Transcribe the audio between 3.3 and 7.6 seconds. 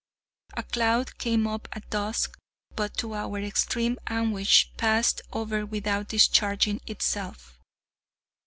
extreme anguish, passed over without discharging itself.